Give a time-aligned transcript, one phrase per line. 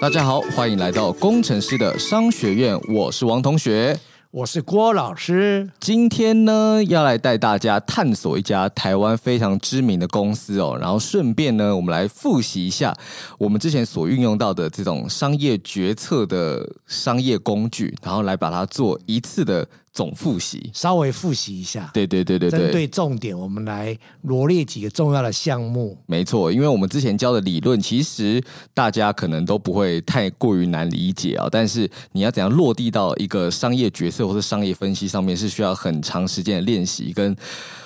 [0.00, 4.00] 大家好，欢迎来到工程师的商学院，我是王同学，
[4.30, 5.70] 我是郭老师。
[5.78, 12.96] 今天呢，要来带大家探索一家台湾非常知名的公司哦，然后顺便呢，我们来复习一下
[13.36, 19.68] 我们之前所运用到的这种商业决策的商业工具，然后来把它做一次的。
[19.92, 21.90] 总复习，稍微复习一下。
[21.92, 25.98] 对对对对对，针对重点，我们来罗列几个重要的项目。
[26.06, 31.48] 没错，因为我们之前教的理论，其实大家可能都不会太过于难理解啊。
[31.50, 37.36] 但是你要怎样落地到一个商业角色或者商业分析上面，是需要很长时间的练习，跟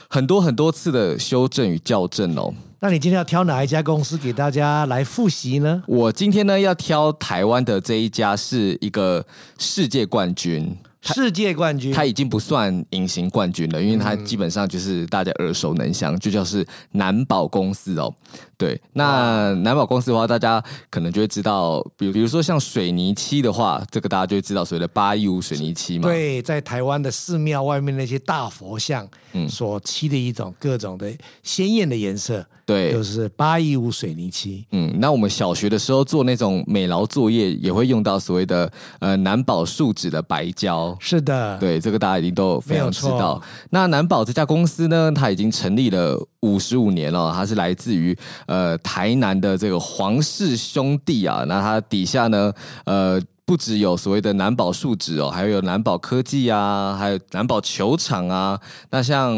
[0.08, 2.52] 很多很多次的修正与校正哦。
[2.80, 5.82] 那你今天要挑哪一家公司给大家来复习呢？
[5.86, 9.24] 我今天呢要挑台湾的这一家，是一个
[9.58, 10.76] 世界冠军。
[11.12, 18.14] 世界冠军，他已经不算隐形冠军了，因为他基本上就是大家耳熟能详，就叫是南宝公司哦。
[18.56, 26.08] 对，那南宝公司的话，大家可能就会知道，比如比如说像水泥漆的话，这个大家就会知道所谓的八一五水泥漆嘛。
[26.08, 34.64] 对，在台湾的寺庙外面那些大佛像，嗯，所漆的一种各种的鲜艳的颜色，对，就是八一五水泥漆。
[34.70, 40.96] 嗯，那我们小学的时候做那种美劳作业，也会用到所谓的呃南宝树脂的白胶。
[41.00, 43.42] 是的，对，这个大家一定都非常知道。
[43.70, 52.52] 那南宝这家公司呢，它已经成立了五十五年了，他是来自于呃台南的这个黄氏兄弟啊，那他底下呢，
[52.84, 53.20] 呃。
[53.46, 58.58] 不只有所谓的南宝树脂哦，还有南宝科技啊，还有南宝球场啊。
[58.90, 59.34] 那像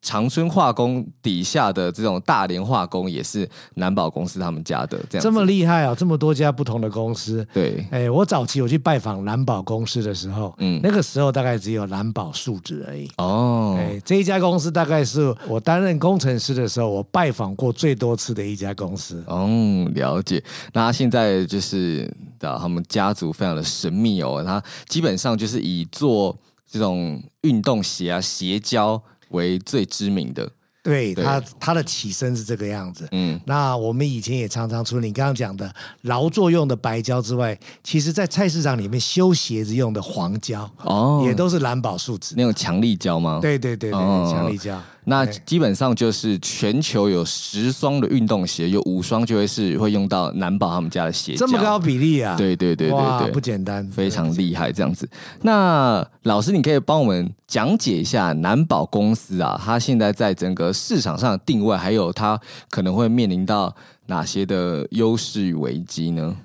[0.00, 4.98] 长春化工底下的这种大连化工，也是南宝公司他们家的。
[5.10, 5.94] 这样这么厉害啊！
[5.94, 7.46] 这么多家不同的公司。
[7.52, 13.10] 对，哎，我早期我去拜访南宝公司的时候，嗯，那个时候大概只有南宝树脂而已。
[13.18, 19.22] 哦，哎，这一家公司大概是我担任工程师的时候，我拜访过最多次的一家公司。
[19.26, 19.46] 哦，
[19.94, 20.42] 了解。
[20.72, 22.10] 那现在就是。
[22.58, 26.38] 他们家族非常的神秘哦，它基本上就是以做
[26.70, 30.50] 这种运动鞋啊、鞋胶为最知名的。
[30.82, 33.06] 对，对他，他的起身是这个样子。
[33.12, 35.70] 嗯，那我们以前也常常除了你刚刚讲的
[36.04, 43.40] 劳作用的白胶之外，其实在菜市场里面修鞋子用的黄胶哦，也都是蓝宝树脂，那种强力胶吗？
[43.42, 44.80] 对对对对，哦、强力胶。
[45.04, 51.34] 那基本上就是全球有十双的运动鞋，有五双就会是会用到南宝他们家的鞋。
[51.36, 52.36] 这么高比例啊！
[52.36, 55.08] 对对对对对，不简单，非常厉害这样子。
[55.42, 62.38] 那老师，你可以帮我们讲解一下南宝公司啊，它现在在整个市场上的定位，还有它
[62.68, 63.74] 可能会面临到
[64.06, 66.36] 哪些的优势与危机呢？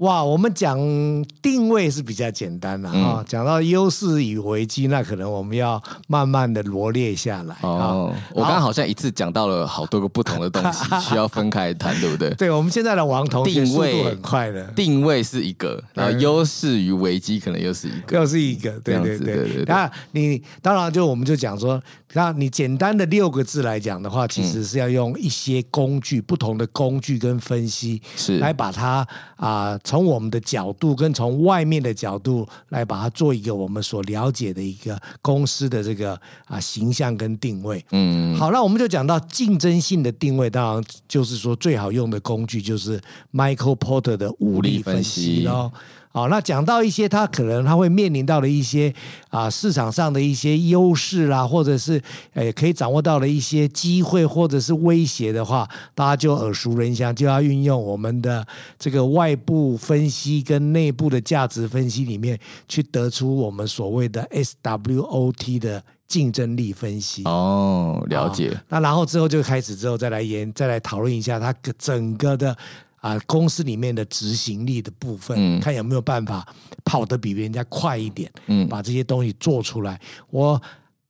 [0.00, 0.78] 哇，我们讲
[1.42, 7.54] 定位是比较简单的啊，哦，讲到优势与危机，那可能我们要慢慢的罗列下来。
[7.60, 12.30] 哦，我刚刚好像一次讲到了好多个不同的东西，需要分开谈，对不对？
[12.40, 19.64] 对，我们现在的王同定位很快的，定位是一个，然后优势与危机可能又是一个，又是一个，对对对对。
[19.66, 21.78] 那你当然就我们就讲说，
[22.12, 29.06] 那你简单的六个字来讲的话，其实是要用一些工具，不同的工具跟分析，是来把它
[29.36, 29.78] 啊。
[29.84, 37.84] 从我们的角度跟从外面的角度来把它做一个我们所了解的一个公司的这个啊形象跟定位。
[37.92, 43.00] 嗯，好，那我们就讲到竞争性的定位，当然就是说最好用的工具就是
[43.32, 45.70] Michael Porter 的五力分析喽。
[46.12, 48.92] 好，那讲到一些他可能他会面临到的一些
[49.28, 52.02] 啊市场上的一些优势啦，或者是
[52.34, 58.44] 诶可以掌握到的一些机会或者是威胁的话，大家就耳熟能详，就要运用我们的
[58.76, 62.36] 这个外部分析跟内部的价值分析里面
[62.66, 67.22] 去得出我们所谓的 SWOT 的竞争力分析。
[67.22, 68.60] 哦，了解。
[68.68, 72.56] 那然后之后就开始之后再来研再来讨论一下它整个的。
[73.00, 76.46] 啊，公司里面的执行力的部分，嗯，看有没有办法
[76.84, 79.98] 跑得比别人家快一点，嗯，把这些东西做出来。
[80.28, 80.60] 我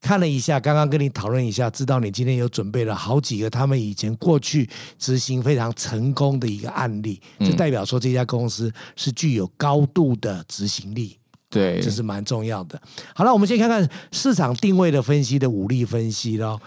[0.00, 4.66] 看了一下，刚刚跟你讨论一下，知道你今天有准备了好几个他们以前过去
[4.98, 11.18] 执行非常成功的一个案例，就代表说这家公司是具有高度的执行力。
[11.50, 12.80] 对，这是蛮重要的。
[13.12, 16.58] 好了，我们先看看市场定位的分析的武力分析喽。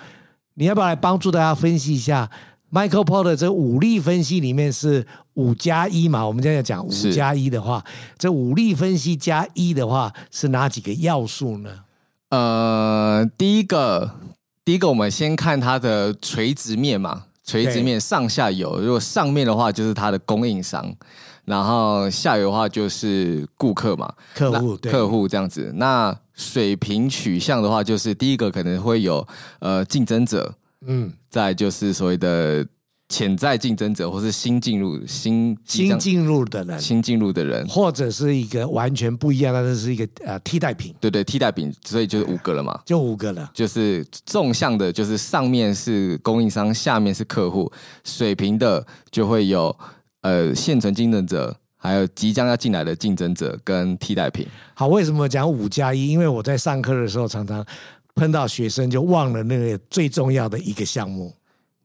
[0.55, 2.29] 你要不要来帮助大家分析一下
[2.73, 5.05] Michael Porter 这五力分析里面是
[5.35, 6.25] 五加一嘛？
[6.25, 7.83] 我们现在讲五加一的话，
[8.17, 11.69] 这五力分析加一的话是哪几个要素呢？
[12.29, 14.15] 呃，第一个，
[14.65, 18.79] 第一个，我们先看它的垂直面嘛，垂直面上下游。
[18.79, 20.91] 如果上面的话就是它的供应商，
[21.45, 25.71] 然后下游的话就是顾客嘛，客户，客户这样子。
[25.75, 29.27] 那水平取向的话，就是第一个可能会有
[29.59, 30.55] 呃竞争者，
[30.85, 32.65] 嗯，再就是所谓的
[33.09, 47.71] 潜在竞争者，或是新进入新新进入的人，新进入的人，或者是一个完全不一样，但是是一个呃替代品，对对，替代品，所以就是五个了嘛， 就五个了，就是纵向的，就是上面是供应商，下面是客户，
[48.03, 49.75] 水平的就会有
[50.21, 51.55] 呃现存竞争者。
[51.75, 54.47] 还有即将要进来的竞争者跟替代品。
[54.73, 56.07] 好，为什么讲五加一？
[56.07, 57.61] 因为我在上课的时候常常
[58.15, 61.33] 碰到学生就忘了那个最重要的一个项目，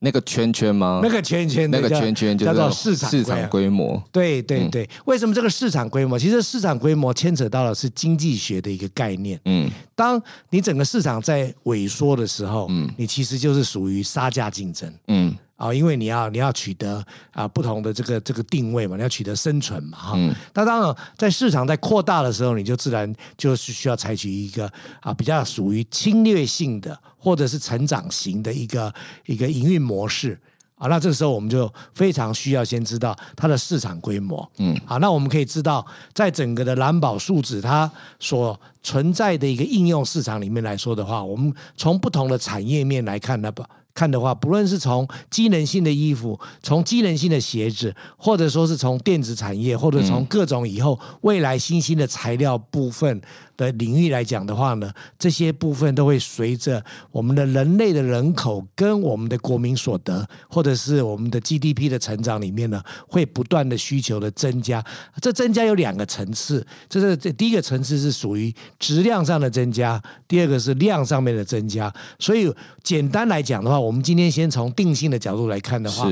[0.01, 1.01] 那个圈圈吗？
[1.03, 4.03] 那个圈圈，那个圈圈叫做市场市场规模。
[4.13, 6.19] 对对对，嗯、为什么这个市场规模？
[6.19, 9.41] 其实市场规模牵扯到的是经济学的一个概念。
[9.45, 14.93] 嗯，当你整个市场在萎缩的时候，嗯，你其实就是属于杀价竞争。
[15.09, 15.35] 嗯。
[15.59, 20.13] 啊，因为你要你要取得啊不同的这个这个定位嘛，你要取得生存嘛，哈。
[20.17, 20.33] 嗯。
[20.55, 24.71] 那当然，在市场在扩大的时候，你就自然就是需要采取一个
[25.01, 28.95] 啊比较属于侵略性的或者是成长型的一个
[29.27, 30.39] 一个营运模式
[30.77, 30.87] 啊。
[30.87, 34.49] 那这个时候我们就非常需要先知道它的市场规模。
[34.59, 34.81] 嗯。
[34.87, 35.85] 好，那我们可以知道，
[36.15, 37.91] 在整个的蓝宝树脂它
[38.21, 43.65] 所存在的一个应用市场里面来说的话，我们从不同的产业面来看那，不。
[43.95, 53.21] 看的话，不论是从机能性的衣服，从机能性的鞋子，或者说是从电子产业，或者从各种以后未来新兴的材料部分
[53.59, 64.83] 的领域来讲的话呢，这些部分都会随着我们的人类的人口跟我们的国民所得，或者是我们的 GDP 的成长里面呢，会不断的需求的增加。
[65.21, 71.93] 这增加有两个层次，这是这第一个层次是属于质量上的增加，第二个是量上面的增加。
[72.21, 72.51] 所以
[72.85, 76.09] 简单来讲的话，我们今天先从定性的角度来看的话。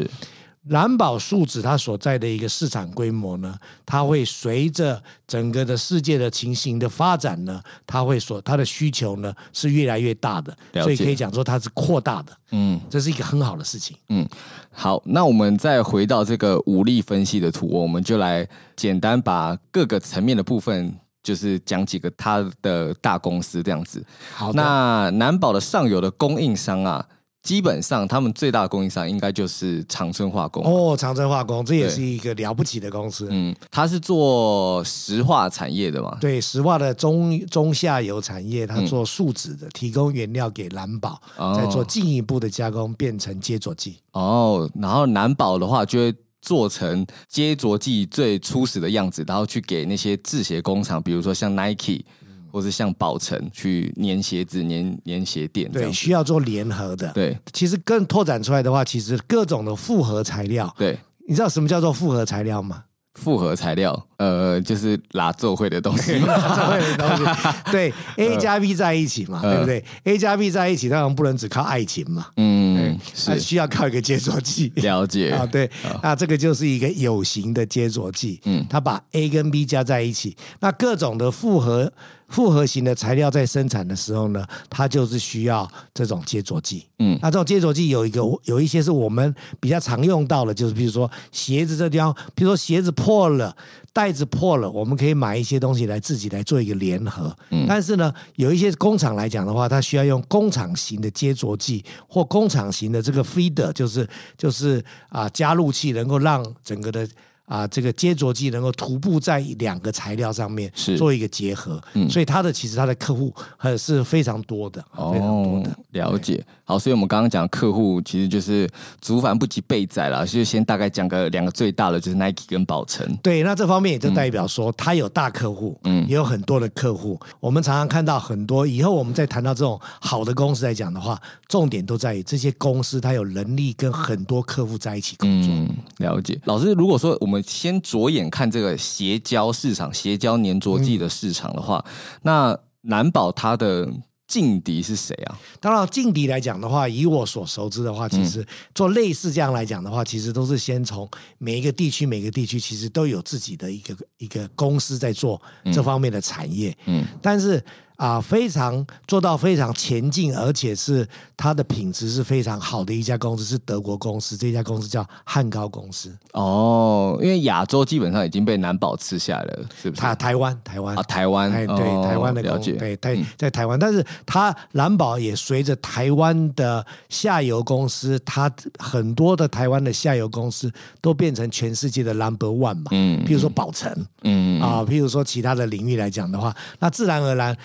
[0.68, 14.26] 蓝宝树脂它所在的一个市场规模呢，它会随着整个的世界的情形的发展呢，它会所它的需求呢是越来越大的，所以可以讲说它是扩大的，嗯，这是一个很好的事情，嗯，
[14.72, 20.92] 好，那我们再回到这个武力分析的图，我们就来简单把各个层面的部分，
[21.22, 24.04] 就是讲几个它的大公司这样子。
[24.34, 27.06] 好，那蓝宝的上游的供应商啊。
[27.46, 30.96] 基本上，他们最大的供应商应该就是长春化工哦。
[30.96, 33.28] 长春化工，这也是一个了不起的公司。
[33.30, 36.18] 嗯，它是做石化产业的嘛？
[36.20, 43.98] 对，石化的中中下游产业，它做树脂的，嗯、提供原料给蓝宝，哦、再做进一步的加工，变成接着剂。
[44.10, 52.04] 哦，然后蓝宝的话，就会做成接着剂最初始的样子，然后去给那些制鞋工厂，比如说像 Nike。
[52.50, 57.12] 或是像宝成去粘鞋子、粘粘鞋垫，对，需要做联合的。
[57.12, 60.74] 对，其实更拓展出来的话，其实各种的复合材料。
[60.78, 60.98] 对，
[61.28, 62.84] 你知道什么叫做复合材料吗？
[63.14, 67.50] 复合材料，呃，就是拉奏会的东西， 拉奏会的东西。
[67.72, 72.26] 对，A 加 B 在一起嘛， 呃、对不对？A 加 B 在一起，当然不能只靠爱情嘛。
[72.36, 74.72] 嗯，是需要靠一个接着剂。
[74.76, 75.70] 了解啊，对，
[76.02, 78.40] 那这个就是一个有形的接着剂。
[78.44, 81.92] 嗯，它把 A 跟 B 加在一起，那各种的复合。
[82.28, 86.84] 复合型的材料在生产的时候呢，它就是需要这种接着剂。
[86.98, 93.56] 嗯，那这种接着剂有一个有一些是我们比较常用到的，就是比如说鞋子这地方，比如说鞋子破了，
[93.96, 97.34] 带子破了，我们可以买一些东西来自己来做一个联合。
[97.48, 107.08] 嗯，但是呢，有一些工厂来讲的话，它需要用工厂型的接着剂或工厂型的这个 feeder，就是就是啊加入器，能够让整个的。
[107.46, 116.44] 啊，这个接着剂能够徒步在两个材料上面是做一个结合，嗯，所以它的其实它的客户还是非常多的，哦，非常多的了解。
[116.68, 118.68] 好，所以我们刚刚讲的客户其实就是
[119.00, 123.06] 族繁不及备载了，就先大概讲个两个最大的，就是 Nike 跟宝城。
[123.22, 127.20] 对，那这方面也就代表说，他有大客户，嗯，也有很多的客户。
[127.38, 135.52] 我们常常看到很多，以后我们再谈到这种好的公司来讲的话，重点都在于这些公司它有能力跟很多客户在一起工作。
[135.54, 135.68] 嗯，
[135.98, 136.36] 了解。
[136.46, 141.92] 老师，如果说我们先着眼看这个鞋胶市场、鞋胶粘着剂的市场的话，嗯、
[142.22, 142.58] 那
[142.90, 143.88] 蓝宝它的。
[144.26, 145.38] 劲敌是谁啊？
[145.60, 155.40] 当然，劲敌来讲的话，以我所熟知的话，其实做类似这样来讲的话，其实都是先从每一个地区，每个地区其实都有自己的一个一个公司在做
[155.72, 156.76] 这方面的产业。
[156.86, 157.62] 嗯，但是。
[157.96, 164.36] 啊，非常做到非常前进，而且是它的品质是非常好的一家公司，是德国公司。
[164.36, 166.14] 这家公司叫汉高公司。
[166.32, 170.02] 哦，因为亚洲基本上已经被南宝吃下了，是不是？
[170.02, 182.90] 台台湾，台湾啊，台湾，哎，对，哦、台湾的了解，对，在在台湾，但是它蓝宝也随着台湾的下游公司，它很多的台湾的下游公司都变成全世界的 number one 嘛。
[182.90, 183.90] 嗯，譬如说宝城，
[184.22, 187.56] 嗯啊，譬如说其他的领域来讲的话，那自然而然。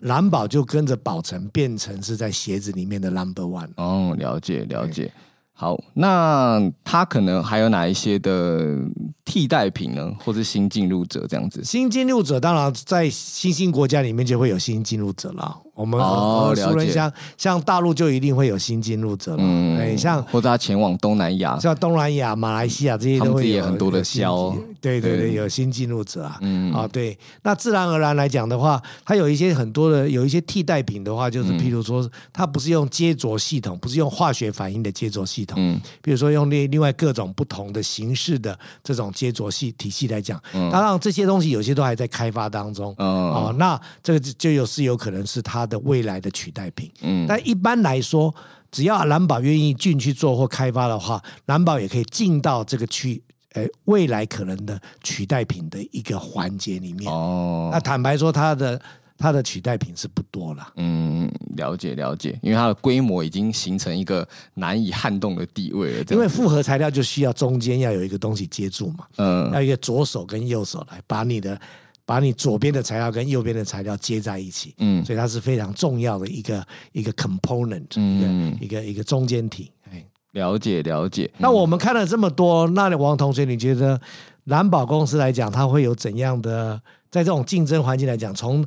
[0.00, 3.70] 蓝宝就跟着宝成变成是在鞋子里面的 number one。
[3.76, 5.12] 哦，了解了解。
[5.52, 8.78] 好，那他可能还有哪一些的
[9.24, 10.14] 替代品呢？
[10.24, 11.64] 或是新进入者这样子？
[11.64, 15.60] 新进入者当然在新兴国家里面就会有新进入者了。
[15.78, 16.90] 我们哦，熟人。
[16.90, 19.38] 像像大陆就一定会有新进入者了。
[19.40, 24.52] 嗯，哎，像或者他前往东南亚，像东南亚、马来西亚这些都会有很多的销。
[24.80, 26.38] 对对对，有新进入者啊。
[26.40, 27.16] 嗯啊，对。
[27.42, 35.56] 那自然而然来讲的话，它有一些很多的有一些替代品的话，就是譬如说，它不是用接着系统，不是用化学反应的接着系统。
[35.60, 48.34] 嗯，比如说用另另外各种不同的形式的这种接着系体系来讲，嗯，当然这些东西有些都还在开发当中，嗯，哦，那这个就有是有可能是它的未来的取代品，嗯，但一般来说，
[48.70, 53.22] 只要蓝宝愿意进去做或开发的话，蓝宝也可以进到这个区，
[53.52, 58.80] 呃，未来可能的取代品的一个环节里面，哦，那坦白说，它的。
[59.20, 66.04] 它的取代品是不多了，嗯，了解了解，因为它的规模已经形成一个难以撼动的地位了。
[66.10, 71.60] 因为复合材料就需要中间要有一个东西接住嘛，嗯，要一个左手跟右手来把你的
[72.08, 79.70] 把你左边的材料跟右边的材料接在一起，嗯，所以它是非常重要的一个一个 component，嗯，一个一个一个中间体。
[79.90, 81.30] 哎，了解了解。
[81.36, 84.00] 那我们看了这么多，那王同学，你觉得
[84.44, 88.64] 蓝宝公司来讲，它会有怎样的在这种竞争环境来讲，从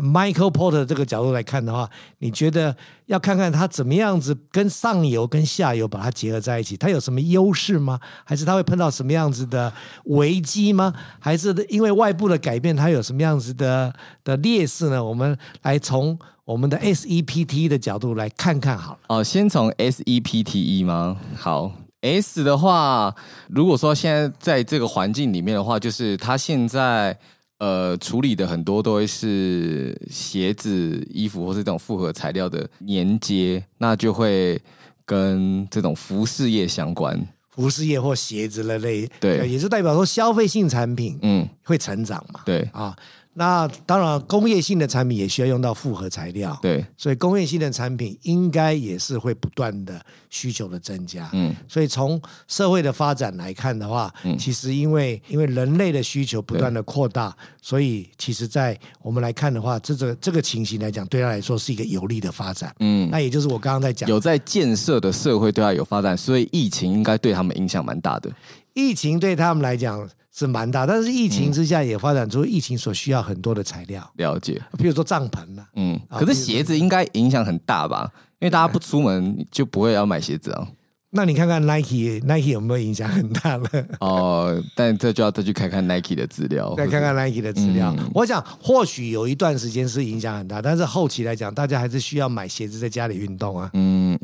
[0.00, 1.88] Michael Porter 这个角度来看的话，
[2.18, 2.76] 你觉得
[3.06, 7.98] 要看看他怎么样子跟上游跟下游把它结合在一起，他有什么优势吗？
[8.24, 9.72] 还是他会碰到什么样子的
[10.04, 10.92] 危机吗？
[11.18, 15.02] 还是因为外部的改变，他有什么样子的的劣势呢？
[15.02, 18.98] 我们来从我们的 SEPTE 的角度来看看好了。
[19.08, 21.16] 哦，先从 SEPTE 吗？
[21.36, 21.72] 好
[22.02, 23.14] ，S 的话，
[23.48, 27.18] 如果说现在在这个环境里面的话，就是它现在。
[27.58, 34.60] 呃，处理的很多都会是鞋子、衣服或是这种复合材料的粘接，那就会
[35.04, 37.18] 跟这种服饰业相关，
[37.50, 42.94] 服饰业或鞋子的类，对，也是代表说消费性产品，嗯，会成长嘛，对啊。
[43.38, 50.00] 那当然，工业性的产品也需要用到复合材料，对，所以工业性的产品应该也是会不断的
[50.30, 68.30] 需求的增加，嗯，所以从社会的发展来看的话，嗯，其实因为因为人类的需求不断的扩大，所以其实在我们来看的话，这个这个情形来讲，对他来说是一个有利的发展，嗯，那也就是我刚刚在讲，有在建设的社会对他有发展，所以疫情应该对他们影响蛮大的，
[68.72, 70.08] 疫情对他们来讲。
[70.36, 74.12] 是蛮大，但是疫情之下也发展出疫情所需要很多的材料。
[74.16, 75.68] 了解，比如说帐篷呢、啊。
[75.76, 78.12] 嗯，可是鞋子应该影响很大吧？
[78.40, 80.68] 因为大家不出门就不会要买鞋子啊。
[81.10, 83.68] 那你看看 Nike，Nike 有没有影响很大呢？
[84.00, 87.94] 哦，但这就要再去看看 Nike 的资料，再看看 Nike 的资料。
[87.96, 93.70] 嗯、我想或许有一段时间是影响很大，但是后期来讲，大家还是需要买鞋子在家里运动啊。
[93.72, 94.18] 嗯，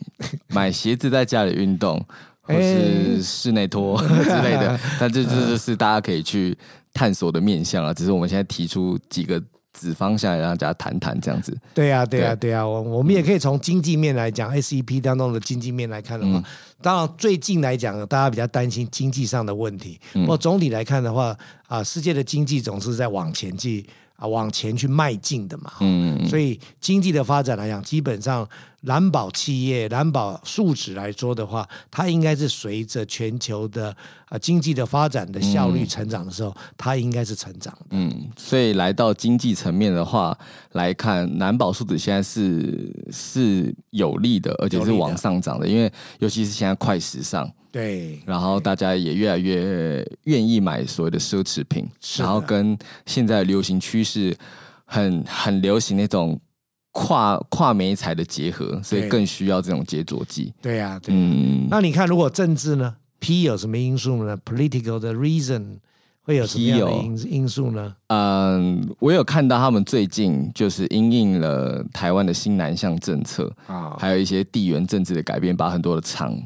[0.49, 2.05] 买鞋子在家里运动。
[2.53, 6.57] 或是室内拖 之类的， 但这这就是大家可以去
[6.93, 7.93] 探索的面向啊。
[7.93, 9.43] 只是我们现在提出几个
[9.73, 11.57] 子方向，让大家谈谈这样子。
[11.73, 12.67] 对呀、啊，对呀、啊，对呀、啊。
[12.69, 16.45] 我我们也可以从经济面来讲，SEP 当中的经济面来看的话，嗯、
[16.83, 19.99] 当然最近来讲，大家比较担心经济上的问题。
[20.13, 21.35] 不过总体来看的话，
[21.69, 23.85] 啊，世界的经济总是在往前进
[24.23, 25.73] 啊，往前去迈进的嘛。
[25.81, 28.49] 嗯，所以经济的发展来讲，基本上。
[28.83, 37.87] 蓝宝企业、蓝宝树脂来说的话，它应该是随着全球的啊经济的发展的效率成长的时候，嗯、它应该是成长的。
[37.91, 40.37] 嗯，所以来到经济层面的话
[40.73, 45.89] 来看，蓝宝树脂现在是是有利的，而且是往上涨的，的因为
[46.19, 51.89] 尤其是现在快时尚，对，然后大家也越来越愿意买所谓的奢侈品，
[52.19, 54.37] 然后跟现在流行趋势
[54.85, 56.39] 很很流行那种。
[56.95, 60.53] 跨跨媒材的结合，所以更需要这种接着剂。
[60.61, 61.15] 对呀、啊，对。
[61.15, 65.79] 嗯，那你看，如果政治呢？P 有什么因素呢？Political 的 reason，
[66.21, 67.97] 会有什么样的因因素呢？
[68.09, 76.39] 嗯，我有看到他们最近就是因应了台湾的新南向政策啊，还有一些地缘政治的改变，把很多的厂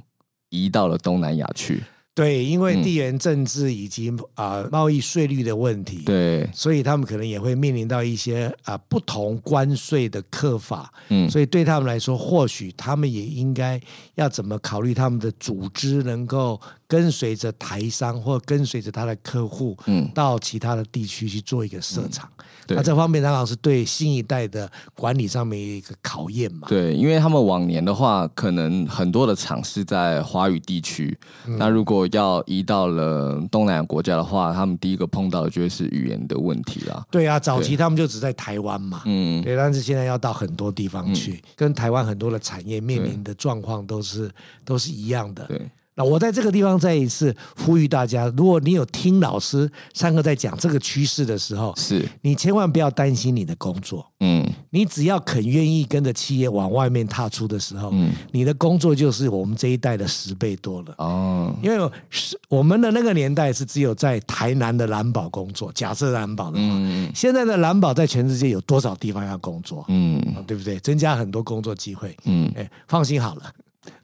[0.50, 1.82] 移到了东南亚去。
[2.14, 13.78] 对，因为地缘政治以及啊、嗯呃、贸易税率的问题，对，所以他们可能也会面临到一些啊、呃、不同关税的课法，嗯，所以对他们来说，或许他们也应该
[14.14, 16.58] 要怎么考虑他们的组织能够。
[16.88, 22.28] 跟随着台商或跟随着他的客户，嗯，到其他的地区去做一个设厂，
[22.68, 26.68] 那、嗯、这方面当然是对新一代的管理上面一个考验嘛。
[26.68, 37.04] 对，因为他们往年的话，可能很多的厂是在华语地区，嗯、那如果要移到了东南亚国家的话，他们第一个碰到的就会是语言的问题啦。
[37.10, 44.30] 对啊，早期他们就只在台湾嘛，嗯，对，但是现在要到很多地方去，嗯、跟台湾很多的产业面临的状况都是
[44.64, 45.44] 都是一样的。
[45.46, 45.68] 对。
[45.96, 47.34] 那我在这个地方再一次
[47.64, 61.54] 呼吁大家，如果你有听老师上课在讲这个趋势的时候，是你千万不要担心你的工作，嗯，你只要肯愿意跟着企业往外面踏出的时候，嗯，你的工作就是我们这一代的十倍多了哦。
[61.62, 70.78] 因为是我们的那个年代是只有在台南的蓝宝工作，假设蓝宝的话，嗯，现在的蓝宝在全世界有多少地方要工作，嗯，对不对？
[70.80, 73.42] 增加很多工作机会，嗯，哎，放心好了。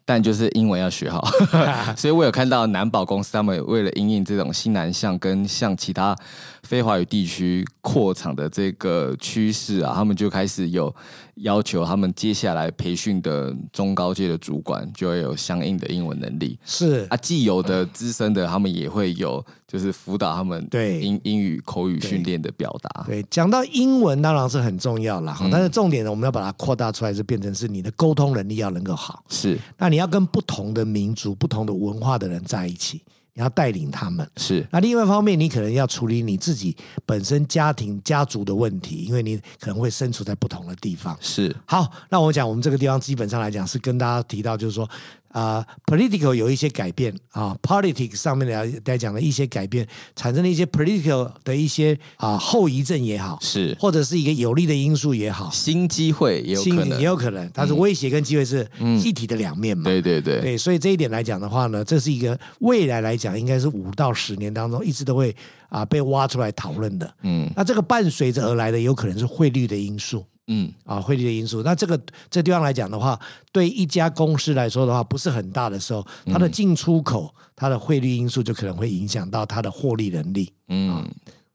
[0.05, 1.27] 但就是英文要学好，
[1.97, 6.17] 所以我有看到南宝公司他们为了因应这种新南向跟向其他
[6.65, 10.95] 非华语地区扩厂的这个趋势啊，他们就开始有
[11.37, 16.59] 要求，他们接下来培训的中高阶的主管就会有相应的英文能力。
[16.65, 23.05] 是啊，既有的资深的，他们也会有就是辅导他们对英英语口语训练的表达。
[23.05, 29.25] 对，讲到英文当然是很重要啦，嗯，但是重点呢，我们要把它扩大出来，是变成是你的沟通能力要能够好。
[29.29, 33.01] 是，那你要跟不同的民族、不同的文化的人在一起。
[33.35, 34.67] 你要带领他们，是。
[34.71, 41.17] 那另外一方面，你可能要处理你自己本身家庭家族的问题，因为你可能会身处在不同的地方。
[41.21, 41.55] 是。
[41.65, 44.89] 好，那我讲我们这个地方基本上来讲是跟大家提到，就是说。
[45.33, 53.77] 啊、uh，political 有一些改变啊，politics 上面来来讲的一些改变，产生了一些 political 的一些啊后遗症也好，是。
[53.81, 58.67] 或者是一个有利的因素也好，新机会也有可能，也有可能，但是威胁跟机会是
[59.03, 65.35] 一体的两面嘛，嗯、对对对，对，所以这一点来讲的话呢，这是一个未来来讲应该是五到十年当中一直都会
[65.69, 70.25] 啊被挖出来讨论的，嗯，那这个伴随着而来的有可能是汇率的因素。
[70.49, 73.19] 嗯啊，汇率的因素，那这个这地方来讲的话，
[73.53, 80.53] 对一家公司来说的话，不是很大的时候，它的进出口，它的汇率因素就可能会影响到它的获利能力。
[80.69, 81.09] 嗯，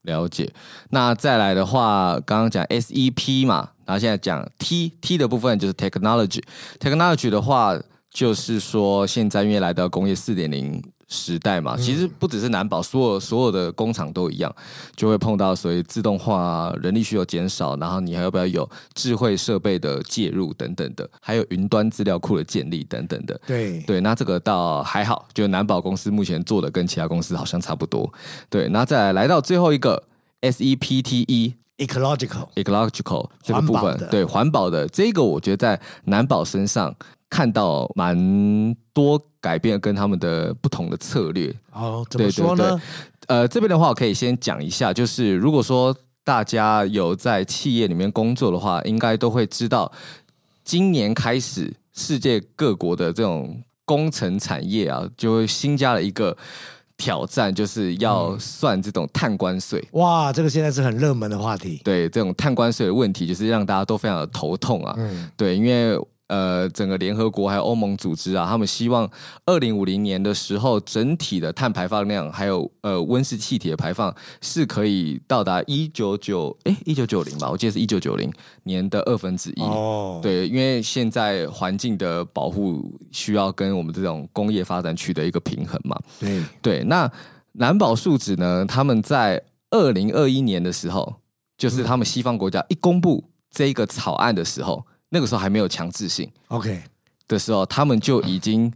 [0.03, 0.51] 了解。
[0.91, 6.41] 那再来的话，刚刚讲 SEP 嘛，然后现在讲 T T 的部分就是 technology，technology
[6.79, 7.77] technology 的话，
[8.09, 10.81] 就是说现在因为来到工业四点零。
[11.07, 14.53] 时代嘛，其实不只是南宝，所有所有的工厂都一样，
[14.95, 23.39] 就会碰到所谓自动化啊，人力需求减少，然后你还要不要有智慧设备的介入等等的，还有云端资料库的建立等等的。
[23.47, 28.11] 对对，那这个倒还好，就南宝公司目前做的跟其他公司好像差不多。
[28.49, 30.03] 对，那再来，来到最后一个
[30.41, 36.93] S E P T E ecological ecological 这个部分，对环保的这个，我觉得在南宝身上。
[37.29, 42.63] 看到蛮多改变跟他们的不同的策略哦，怎么说呢？
[42.63, 42.81] 对对对，
[43.27, 49.91] 呃，这边的话我可以先讲一下，就是如果说大家有在企业里面工作的话，应该都会知道，
[50.63, 56.35] 今年开始世界各国的这种工程产业啊，就会新加了一个
[56.95, 59.85] 挑战，就是要算这种碳关税。
[59.91, 61.81] 哇，这个现在是很热门的话题。
[61.83, 64.95] 对，这种碳关税的问题，就是让大家都非常的头痛啊。
[64.97, 65.99] 嗯，对，因为。
[66.27, 69.09] 呃，整个联合国还有欧盟组织啊，他们希望
[69.45, 78.29] 二零五零年的时候，整体的碳排放量还有呃温室气体的排放是可以到达一九九哎一九九零吧，我记得是一九九零
[78.63, 79.61] 年的二分之一。
[79.61, 85.97] 哦，对，因为现在环境的保护需要跟我们这种工业发展取得一个平衡嘛。
[86.19, 87.09] 对对，那
[87.53, 91.15] 蓝宝树脂呢，他们在二零二一年的时候，
[91.57, 94.85] 就是他们西方国家一公布这个草案的时候。
[95.09, 96.83] 那个时候还没有强制性，OK
[97.27, 98.71] 的时候，他们就已经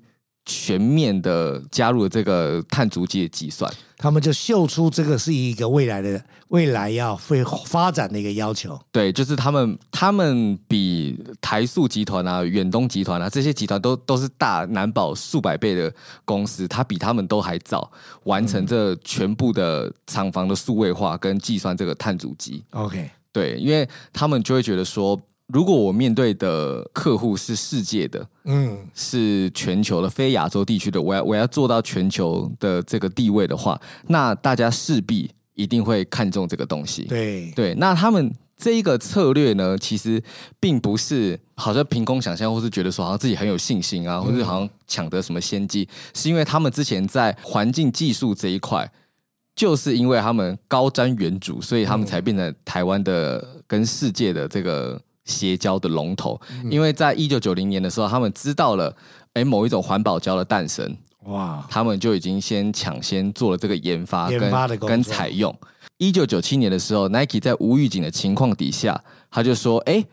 [0.45, 8.79] 全面的加入了这个碳足迹的计算，他们就秀出这个是一个未来的未来要会发展的一个要求。
[8.91, 15.93] 对，就是他们他们比台塑集团啊、远东集团啊这些集团都都是大难保数百倍的
[16.25, 17.91] 公司，他比他们都还早
[18.23, 22.63] 完成这全部的厂房的数位化跟计算这个碳足迹。
[22.71, 25.21] OK，对，因为他们就会觉得说。
[25.51, 37.03] 如果我面对的客户是世界的，嗯，是全球的非亚洲地区的，我要我要做到全球的这个地位的话，那大家势必一定会看重这个东西。
[37.03, 37.51] 对。
[37.51, 40.21] 对，那他们这一个策略呢，其实
[40.59, 48.89] 并不是好像凭空想象，或是觉得说好像自己很有信心啊，或是好像抢得什么先机，嗯、是因为他们之前在环境技术这一块，
[49.55, 56.39] 就是因为他们高瞻远瞩，所以他们才变成台湾的跟世界的这个矽胶的龙头。
[56.63, 58.95] 嗯、因为在一九九零年的时候，他们知道了，
[59.33, 60.95] 哎，某一种环保胶的诞生。
[61.25, 61.63] 哇！
[61.69, 65.55] 他们就已经先抢先做了这个研发跟研发的跟采用。
[65.97, 70.03] 一九九七年的时候，Nike 在无预警的情况底下，他就说：“哎，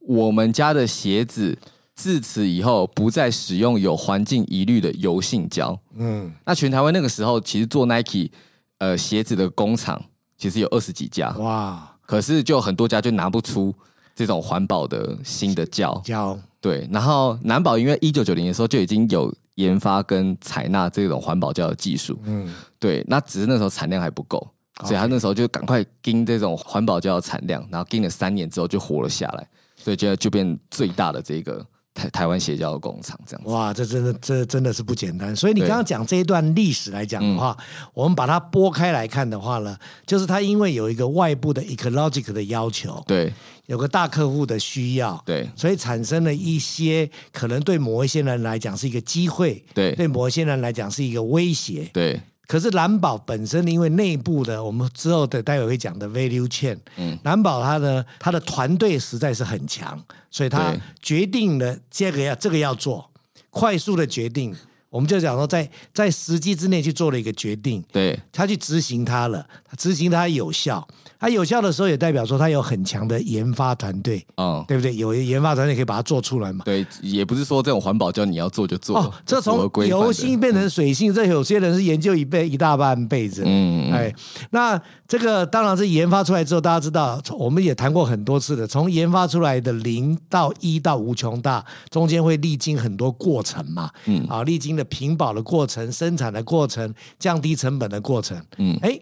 [0.00, 1.56] 我们家的鞋子
[1.94, 8.30] 自此以后不再使用有环境疑虑的油性胶。”嗯，那全台湾那个时候其实做 Nike
[8.78, 10.02] 呃鞋子的工厂
[10.36, 11.30] 其实有二十几家。
[11.38, 11.96] 哇！
[12.04, 13.72] 可是就很多家就拿不出
[14.16, 16.36] 这种环保的新的胶胶。
[16.60, 19.32] 对，然后南宝因为一九九零的时候就已经有。
[19.56, 22.46] 研发跟采纳这种环保胶的技术，嗯，
[22.78, 24.46] 对，那只是那时候产量还不够，
[24.84, 33.50] 所以他那时候就赶快盯这种环保胶的产量，然后盯了三年之后就活了下来，所以就就变最大的这个台台湾邪教的工厂这样子。
[33.50, 35.34] 哇，这真的这真的是不简单。
[35.34, 43.32] 所以你刚刚讲这一段历史来讲的话，嗯、我们把它拨开来看的话呢，就是它因为有一个外部的 ecological 的要求，对。
[43.66, 52.20] 有个大客户的需要，对，所以产生了一些可能对某一些人来讲是一个机会，对，对某一些人来讲是一个威胁，对。
[52.46, 63.10] 可是蓝宝本身因为内部的，我们之后的待会会讲的 value chain，嗯，蓝宝它的它的团队实在是很强，所以他决定了这个要这个要做，
[63.50, 64.54] 快速的决定，
[64.90, 70.86] 我们就讲说在在时机之内去做了一个决定，对，他去执行它了，他执行它有效。
[71.18, 74.94] 它有效的时候，也代表说它有很强的研发团队，嗯，对不对？
[74.94, 76.62] 有研发团队可以把它做出来嘛？
[76.64, 78.98] 对，也不是说这种环保胶你要做就做。
[78.98, 83.42] 哦，这从油性变成水性，嗯、这有些人是研究一辈一大半辈子。
[83.46, 84.14] 嗯，哎，
[84.50, 93.90] 那这个当然是研发出来之后，大家知道，我们也谈过很多次的，从研发出来的零到一到无穷大，中间会历经很多过程嘛。
[94.04, 98.40] 嗯，啊，历经了屏保的过程、生产的过程、降低成本的过程。
[98.58, 98.98] 嗯，哎。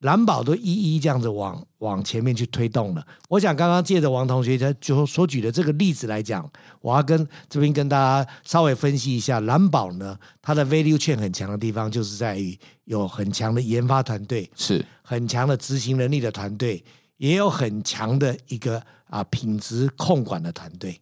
[0.00, 3.04] 蓝宝都一一这样子往往前面去推动了。
[3.28, 6.48] 我想刚刚借着王同学他就所举的这个例子来讲，
[6.80, 16.84] 我要跟这边跟大家稍微分析一下蓝宝呢，它的 value chain 很强的地方，就是在于有很强的研发团队，是很强的执行能力的团队，
[17.16, 21.00] 也有很强的一个啊品质控管的团队，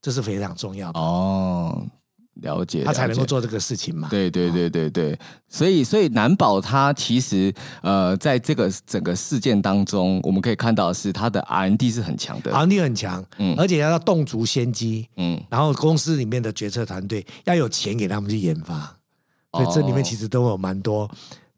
[0.00, 1.86] 这是非常重要的哦。
[2.42, 4.08] 了解，他才能够做这个事情嘛？
[4.10, 18.96] 对对对对对，所以所以难保他其实呃，在这个整个事件当中，我们可以看到是他的 R N D 是很强的，R N D 很强，嗯，而且要动足先机，嗯，然后公司里面的决策团队要有钱给他们去研发，
[19.52, 21.10] 所以这里面其实都有蛮多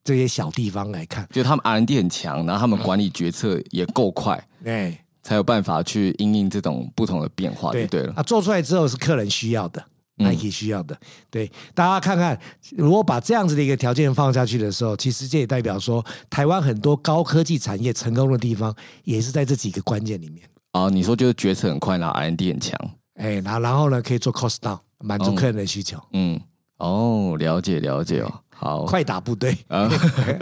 [0.05, 9.85] 这些小地方来看，就他们 R&D 很强，然后他们管理决策也够快，对， 才有办法去应应这种不同的变化，对对了，啊，做出来之后是客人需要的。
[10.23, 10.97] Nike 需要的，
[11.31, 12.39] 对，大家看看，
[12.77, 20.43] 如果把这样子的一个条件放下去的时候，其实这也代表说，台湾很多高科技产业成功的地方，也是在这几个关键里面。
[20.73, 22.79] 哦，你说就是决策很快，然后 R&D 很强，
[23.17, 25.99] 哎，然后然后呢，可以做 cost down，满足客人的需求。
[26.13, 26.41] 嗯，
[26.79, 28.33] 哦，了解了解哦。
[28.63, 29.57] 好，快打部队。
[29.69, 29.91] 嗯，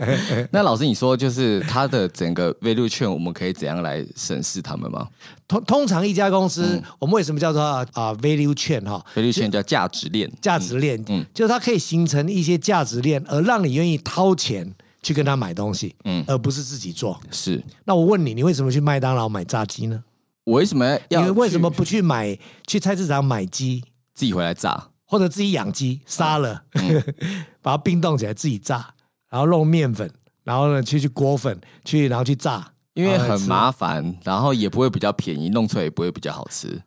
[0.52, 5.08] 那老师，你说就是它的整个 value chain，我们可以怎样来审视他们吗？
[5.48, 7.86] 通通常一家公司，嗯、我们为什么叫做啊
[8.20, 14.70] value chain 哈？value chain 叫价值链，价值链，嗯，就是它可以形成一些价值链，而让你愿意掏钱
[15.02, 17.18] 去跟他买东西，嗯，而不是自己做。
[17.30, 17.64] 是。
[17.86, 20.04] 那我问你，你为什么去麦当劳买炸鸡呢？
[20.44, 21.24] 我为什么要？
[21.24, 23.82] 你为什么不去买去菜市场买鸡，
[24.14, 24.88] 自己回来炸？
[25.10, 27.02] 或者自己养鸡，杀了，嗯、
[27.60, 28.94] 把它冰冻起来自己炸，
[29.28, 30.08] 然后弄面粉，
[30.44, 36.80] 然后呢去去裹粉，去然后去炸，因为很麻烦，然后也不会比较便宜，弄出来也不会比较好吃。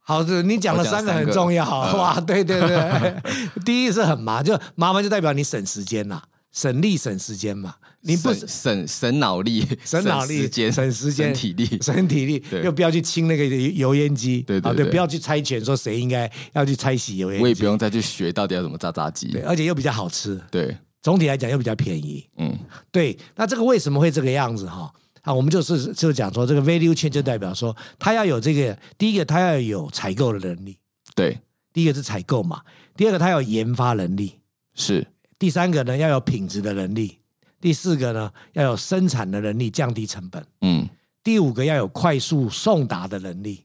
[0.00, 3.14] 好的，你讲了三个很重要，哇，对对对，
[3.64, 6.20] 第一是很麻，就麻烦就代表你省时间呐。
[6.58, 22.52] 省力省时间嘛，你不省省省脑力，省脑力，时间省时间，省体力，省体力，又不要去清那个油烟机，对对对，不要去猜拳说谁应该要去拆洗油烟机，我也不用再去学到底要怎么炸炸鸡，对，而且又比较好吃，对，总体来讲又比较便宜，嗯，
[22.90, 24.92] 对，那这个为什么会这个样子哈？
[25.22, 30.76] 啊，我们就是就讲说这个 value chain 就代表说，他要有这个第一个他要有采购的能力，
[31.14, 31.38] 对，
[31.72, 32.62] 第一个是采购嘛，
[32.96, 34.40] 第二个他要研发能力，
[34.74, 35.06] 是。
[35.38, 37.18] 第三个呢，要有品质的能力；
[37.60, 40.44] 第四个呢，要有生产的能力，降低成本。
[40.62, 40.88] 嗯，
[41.22, 43.64] 第五个要有快速送达的能力。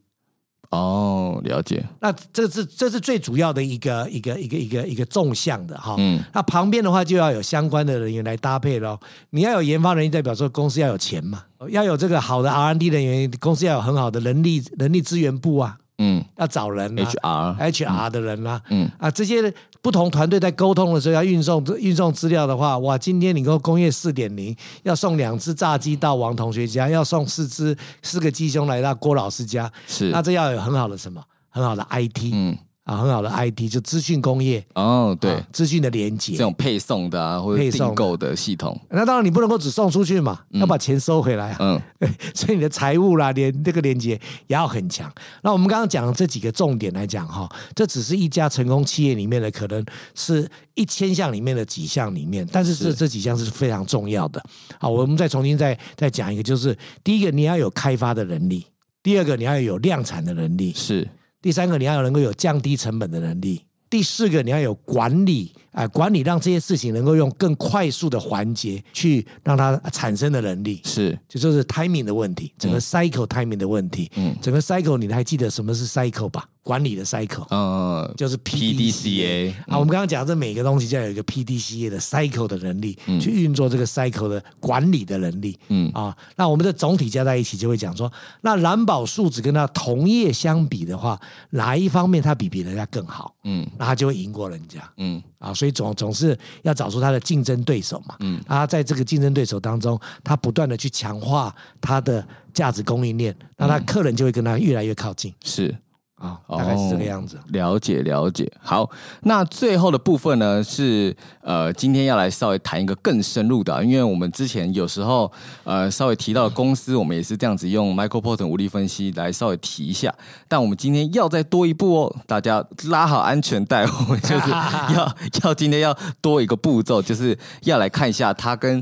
[0.69, 1.85] 哦，了解。
[1.99, 5.95] 那这是这是最主要的一个一个一个一个一个纵向的哈。
[5.99, 6.23] 嗯。
[6.33, 8.99] 那旁边的话就要有相关的人员来搭配喽。
[9.29, 15.77] 你要有研发人员，代表说公司要有钱嘛，要有这个好的 R&D 人员，公司要有很好的人力人力资源部啊。
[15.97, 16.23] 嗯。
[16.37, 18.61] 要找人啊，HR HR 的人啊。
[18.69, 18.89] 嗯。
[18.97, 30.09] 啊，这些不同团队在沟通的时候要运送运送资料的话，哇，今天你跟工业四点零要送两只炸鸡到王同学家，要送四只四个鸡胸来到郭老师家，是。
[30.09, 31.21] 那这要有很好的什么？
[31.49, 32.57] 很好的 IT，嗯。
[32.83, 38.77] 啊，很好的 ID，就资讯工业哦，对，资讯的连接，这种配送的啊，或者订购的系统。
[38.89, 41.57] 那当然你不能够只送出去嘛，要把钱收回来啊。
[41.61, 41.81] 嗯，
[42.35, 45.09] 所以你的财务啦，连这个连接也要很强。
[45.43, 54.43] 那我们刚刚讲的这几个重点来讲哈，这只是一家成功企业里面的可能是一千项里面的几项里面，但是这这几项是非常重要的。
[54.77, 58.65] 好，我们再重新再再讲一个，就是第一个你要有开发的能力，
[59.01, 61.07] 第二个你要有量产的能力，是。
[61.43, 76.45] 第三个，你要能够有降低成本的能力；第四个，你要有管理啊、呃，管理让这些事情能够用更快速的环节去让它产生的能力，是，就就是 timing 的问题，整个 cycle timing 的问题，嗯，整个 cycle 你还记得什么是 cycle 吧？
[76.63, 79.77] 管理的 cycle，嗯，就是 PDCA 啊。
[79.77, 86.15] 我们刚刚讲这每个东西就要有一个 PDCA 的 cycle 的能力，嗯，去运作这个 cycle 的管理的能力，嗯啊。
[86.37, 93.35] 那我们的总体加在一起就会讲说，那蓝宝树脂跟它同业相比的话，哪一方面它比别人家更好？
[93.43, 95.53] 嗯，那它就会赢过人家，嗯啊。
[95.53, 105.75] 所以总总是要找出它的竞争对手嘛，嗯啊，在这个竞争对手当中，它不断的去强化它的价值供应链，那它客人就会跟它越来越靠近，是。
[106.23, 107.35] 啊，大概是这个样子。
[107.35, 108.49] 哦，了解了解。
[108.61, 108.89] 好，
[109.23, 115.29] 那最后的部分呢，是呃，今天要来稍微谈一个更深入的，因为我们之前有时候
[115.65, 120.13] 呃稍微提到的公司，我们也是这样子用 Michael Porter 五力分析来稍微提一下。
[120.47, 128.81] 但我们今天要再多一步哦，大家拉好安全带， 我们就是要要今天要多一个步骤，就是要来看一下他跟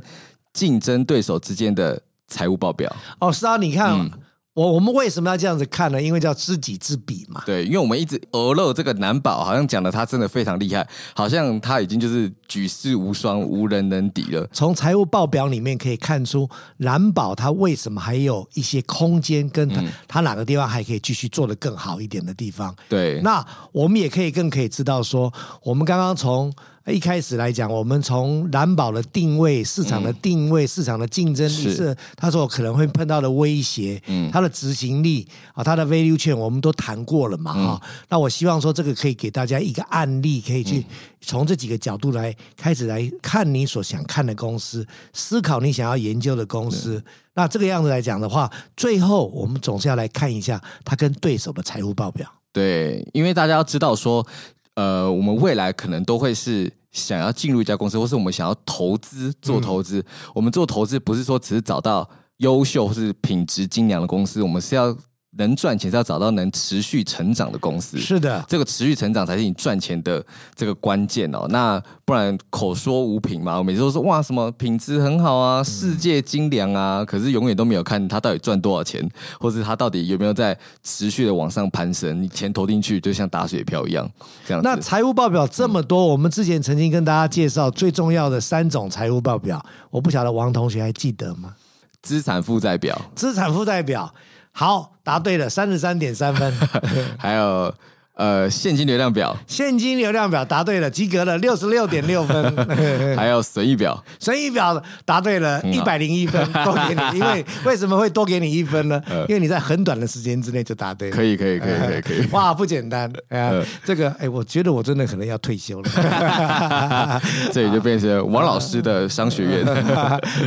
[0.53, 2.95] 竞争对手之间的财务报表。
[3.19, 3.93] 哦，是啊，你看。
[3.99, 4.11] 嗯
[4.53, 6.01] 我我们为什么要这样子看呢？
[6.01, 7.41] 因为叫知己知彼嘛。
[7.45, 10.85] 对，因为我们一直俄漏这个南宝，好像讲的他真的非常厉害，
[11.15, 14.45] 好像他已经就是举世无双、无人能敌了。
[14.51, 22.75] 从财务报表里面可以看出，南宝他为什么还有一些空间，跟他、嗯、他哪个地方还可以继续做得更好一点的地方。
[22.89, 25.31] 对，那我们也可以更可以知道说，
[25.63, 26.53] 我们刚刚从。
[26.87, 38.05] 一开始来讲，我们从蓝宝的定位、市场的定位、嗯、市场的竞争力是他说可能会碰到的威胁，嗯，他的执行力啊，他的 value chain 我们都谈过了嘛，哈、嗯。
[38.09, 40.83] 那我希望说这个可以给大家一个案例，可以去
[41.21, 46.97] 从这几个角度来开始来看你所想看的公司，思考你想要研究的公司。
[46.97, 47.03] 嗯、
[47.35, 52.27] 那这个样子来讲的话，最后我们总是要来看一下他跟对手的财务报表。
[52.51, 54.25] 对，因为大家要知道说。
[54.75, 59.99] 呃，我们未来可能都会是想要进入一家公司，或是我们想要投资做投资。
[59.99, 60.05] 嗯、
[60.35, 64.97] 我们做投资不是说只是找到优秀或是品质精良的公司，我们是要。
[65.37, 70.21] 能赚钱是要找到能持续成长的公司，是的，这个持续成长才是你赚钱的
[70.53, 71.47] 这个关键哦。
[71.49, 82.21] 那不然口说无凭嘛，我每次都说哇什么品质很好啊，世界精良啊，嗯、可是永远都没有看他到底赚多少钱，或是他到底有没有在持续的往上攀升。
[82.21, 84.09] 你钱投进去就像打水漂一样，
[84.45, 84.61] 这样。
[84.61, 91.55] 那财务报表这么多，嗯、我们之前曾经跟大家介绍最重要的三种财务报表，我不晓得王同学还记得吗？
[92.01, 94.13] 资产负债表，资产负债表。
[94.51, 96.53] 好，答对了，三十三点三分。
[97.17, 97.73] 还有。
[98.21, 102.55] 呃，现金流量表，现金流量表答对了，及格了，六十六点六分。
[103.17, 107.17] 还有损益表，损益表答对了，一百零一分，多给你。
[107.17, 109.01] 因为 为什么会多给你一分呢？
[109.27, 111.15] 因为你在很短的时间之内就答对了。
[111.15, 112.27] 可以，可以，可以，可以，可以。
[112.29, 113.51] 哇，不简单啊！
[113.83, 117.19] 这个，哎，我觉得我真的可能要退休了。
[117.51, 119.65] 这也就变成王老师的商学院。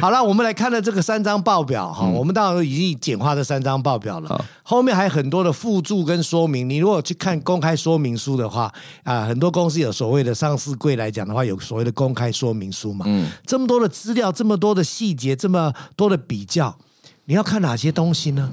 [0.00, 6.70] 好了，我们来看了这个三张报表哈，我们当然已经简化这三张报表了，后面还有很多的附注跟说明。
[6.70, 8.70] 你如果去看公开说明书的话
[9.04, 13.06] 啊，很多公司有所谓的上市柜来讲的话，有所谓的公开说明书嘛。
[13.08, 16.76] 嗯，这么多的资料，这么多的细节，这么多的比较，
[17.24, 18.52] 你要看哪些东西呢？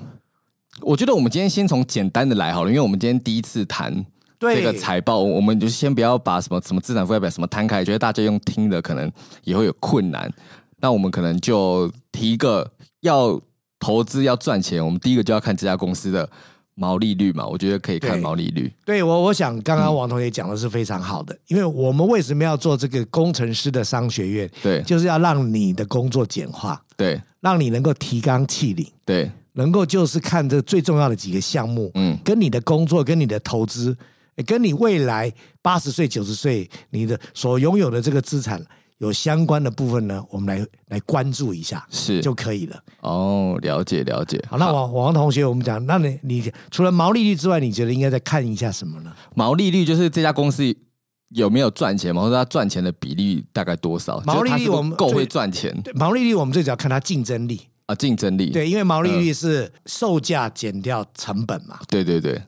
[0.79, 3.93] 我觉得我们今天先从简单的来好了，因为我们今天第一次谈
[4.39, 9.11] 这个财报，我们就先不要把什么什么资产负债表什么摊开，觉得大家用听的可能
[9.43, 10.31] 也会有困难。
[10.79, 12.71] 那我们可能就提一个
[13.01, 13.39] 要
[13.79, 16.27] 投资要赚钱，我们第一个就要看这家公司的。
[16.81, 18.63] 毛利率嘛，我觉得可以看毛利率。
[18.83, 24.49] 对，对我，我想刚刚王同学讲的是非常好的，嗯、因为我们为什么要做这个工程师的商学院？
[24.63, 33.95] 对，就是要让你的工作简化，对，让你能够提纲挈领，对，能够就是看这最重要的几个项目，嗯，跟你的工作、跟你的投资、
[34.47, 38.59] 跟你未来八十岁、九十岁你的所拥有的这个资产
[39.01, 42.83] 有相关的部分呢，我们来来关注一下，是就可以了。
[42.99, 44.39] 哦，了解了解。
[44.47, 49.11] 好，那王王同学，我们讲，那你你除了毛利率之外，你觉得应该再看一下什么呢？
[49.33, 50.63] 毛利率就是这家公司
[51.29, 54.21] 有没有赚钱嘛，或者它赚钱的比例大概多少？
[54.23, 55.75] 毛利率我们够会赚钱。
[55.95, 57.95] 毛利率我们最主要看它竞争力啊。
[57.95, 61.79] 竞争力对，因为毛利率是售价减掉成本嘛。
[61.87, 62.39] 对对对，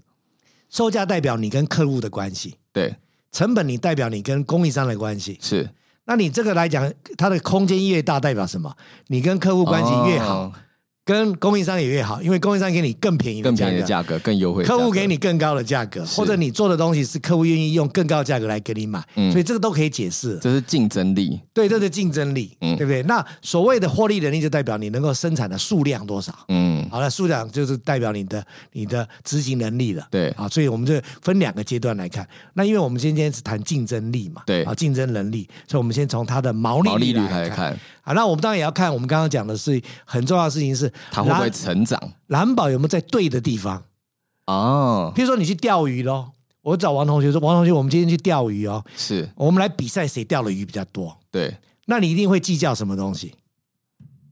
[0.69, 2.95] 售价代表你跟客户的关系，对，
[3.31, 5.39] 成本你代表你跟供应商的关系。
[5.41, 5.67] 是，
[6.05, 8.75] 那你这个来讲，它的空间越大，代表什么？
[9.07, 10.51] 你跟客户关系越好。
[11.05, 14.63] 跟供应商也越好，因为供应商给你更便宜的价格，更便宜的价格，更优惠。
[14.63, 20.39] 客户给你更高的价格，或者你做的东西是客户愿意用更高的价格来给你买，嗯，所以这个都可以解释。
[20.41, 23.03] 这是竞争力，对，这是竞争力，嗯，对不对？
[23.03, 32.25] 那所谓的获利能力，就代表你能够生产的数量多少，嗯，好了，数量就是代表你的你的执行能力了，对，啊，所以我们就分两个阶段来看。
[32.53, 37.77] 那因为我们今天是谈竞争力嘛，对，啊，竞争能力，所以我们先从它的毛利率来看。
[38.03, 43.83] 啊，那我们当然也要看，我们刚刚讲的是很重要的事情是它会不会成长，蓝宝有没有在对的地方
[44.45, 45.11] 哦？
[45.15, 51.17] 譬如说你去钓鱼喽，我找王同学说，王同学，我们今天去钓鱼哦，是我们来比赛谁钓的鱼比较多？
[51.31, 53.33] 对，那你一定会计较什么东西？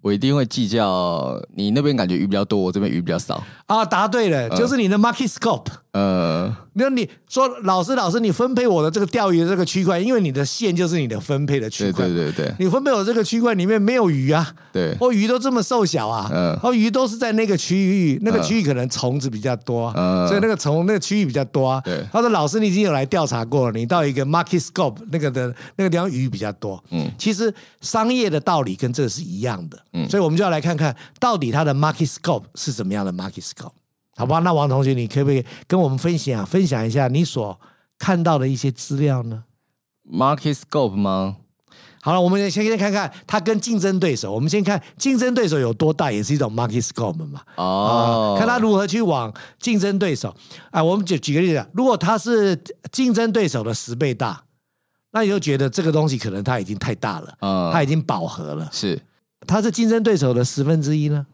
[0.01, 3.85] 我一定会计较你那边感觉鱼比较多，我这边鱼比较少啊！
[3.85, 5.67] 答对了，呃、就是你的 market scope。
[5.91, 12.07] 呃，那你说老师，老师，你分配我的这个钓鱼的这个区块，因为你的线就是你的分配的区块。
[12.07, 14.53] 对对对对，你分配我这个区块里面没有鱼啊？
[14.71, 16.29] 对，哦鱼都这么瘦小啊？
[16.33, 21.81] 嗯，哦鱼都是在那个区域，那个区域可能虫子比较多，嗯，所以那个虫那个区域比较多啊。
[21.81, 26.81] 对，他说老师，你已经有来调查过了，你到一个 market scope 那个的那个地方鱼比较多。
[26.91, 29.77] 嗯，其实商业的道理跟这个是一样的。
[29.91, 33.71] 嗯，所以我们就要来看看到底它的 market scope 是怎么样的 market scope。
[34.21, 37.59] 好吧，那王同学，你可不可以跟我们分享分享一下你所
[37.97, 39.45] 看到的一些资料呢
[40.07, 41.37] ？Market scope 吗？
[42.03, 44.31] 好了，我们先先看看它跟竞争对手。
[44.31, 47.41] 我们先看竞争对手有多大，也是一种 market scope 嘛。
[47.55, 48.35] 哦、oh.
[48.35, 50.35] 呃，看他如何去往竞争对手。
[50.69, 52.55] 啊，我们举举个例子，如果他是
[52.91, 54.43] 竞争对手的十倍大，
[55.13, 57.73] 那你就觉得这个东西可能它已经太大了，嗯，oh.
[57.73, 58.69] 它已经饱和了。
[58.71, 59.01] 是，
[59.47, 61.25] 它是竞争对手的十分之一呢？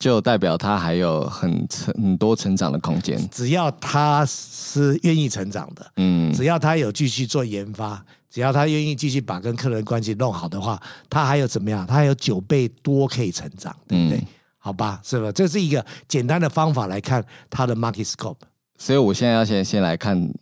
[0.00, 3.16] 就代表他还有很成很多成长的空间。
[3.30, 11.86] 只要他是愿意成长的，嗯，只要他有继续做研发，只要他愿意继续把跟客人关系弄好的话，他还有怎么样？
[11.86, 14.18] 他还有九倍多可以成长，对不对？
[14.18, 15.30] 嗯、好吧，是吧？
[15.32, 18.36] 这是一个简单的方法来看他的 market scope。
[18.78, 20.32] 所以我现在要先先来看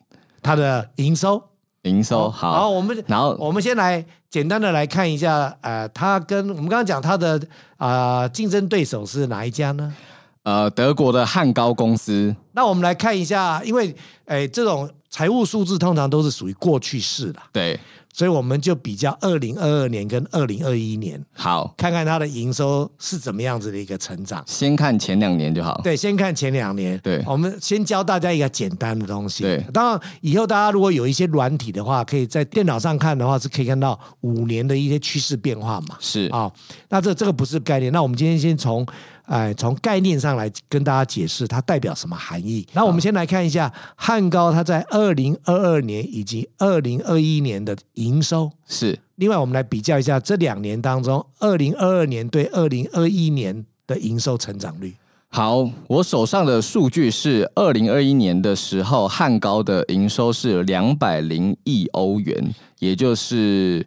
[0.40, 1.42] 他的营收。
[1.82, 7.40] 营收好，好，我们然后我们先来简单的来看一下，呃，它跟我们刚刚讲它的
[7.76, 9.94] 啊呃、竞争对手是哪一家呢？
[10.42, 12.34] 呃，德国的汉高公司。
[12.52, 13.94] 那我们来看一下，因为
[14.26, 17.78] 诶，这种财务数字通常都是属于过去式啦，对。
[18.18, 24.42] 所以我们就比较二零二二年跟二零二一年，好，看看它的营收是怎么样子的一个成长。
[24.44, 25.80] 先看前两年就好。
[25.84, 26.98] 对，先看前两年。
[26.98, 29.44] 对，我们先教大家一个简单的东西。
[29.44, 35.96] 对，当然以后大家如果有一些软体的话，可以在电脑上看的话，是可以看到五年的一些趋势变化嘛。
[36.00, 36.52] 是啊、哦，
[36.88, 37.92] 那这这个不是概念。
[37.92, 38.84] 那我们今天先从。
[39.28, 42.66] 哎，从概念上来跟大家解释它代表什么含义。
[42.72, 48.98] 那我们先来看一下汉高它在二零二二年以及二零二一年的营收是。
[49.16, 54.94] 另外，我们来比较一下这两年当中，二零二二年对二零二一年的营收成长率。
[55.28, 63.84] 好，我手上的数据是二零二一年的时候，汉高的营收是两百零亿欧元，也就是。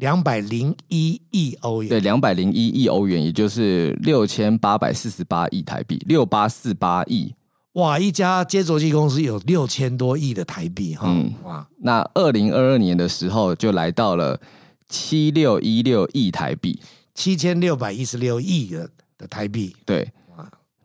[0.00, 7.32] 两百零一亿欧元，对，两百零一亿欧元，也就是六千八百四十八亿台币，六八四八亿。
[7.74, 11.06] 哇，一家接轴机公司有六千多亿的台币哈。
[11.06, 14.40] 嗯，哇，那二零二二年的时候就来到了
[14.88, 16.80] 七六一六亿台币，
[17.14, 20.10] 七千六百一十六亿的的台币，对。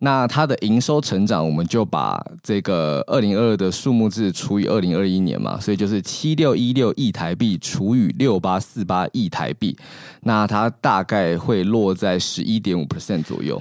[0.06, 9.76] 那它的营收成长，我们就把这个二零二二的数目字除以二零二一年嘛，所以就是七六一六亿台币除以六八四八亿台币，
[10.22, 13.60] 那它大概会落在十一点五 percent 左右。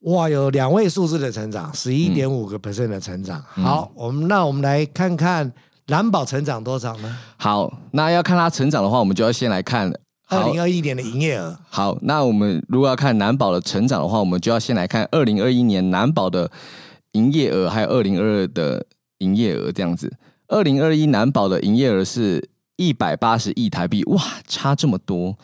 [0.00, 3.42] 哇，有两位数字的成长，十一点五个 percent 的成长。
[3.56, 5.50] 嗯、好，我们那我们来看看
[5.86, 7.16] 蓝宝成长多少呢？
[7.38, 9.90] 好，那要看它成长的话，我们就要先来看。
[10.28, 11.58] 二零二一年的营业额。
[11.68, 16.50] 好，那我们如果要看南宝的成长的话，我们就要先来看二零二一年南宝的
[17.12, 18.84] 营业额，还有二零二二的
[19.18, 20.12] 营业额这样子。
[20.48, 25.36] 二零二一南宝的营业额是一百八十亿台币，哇，差这么多。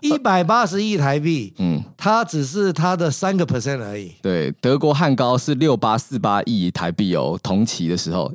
[0.00, 4.12] 一百八十亿台币，嗯，它只是它的三个 percent 而已。
[4.22, 8.32] 对，德国汉高是六八四八亿台币哦，同期的时候，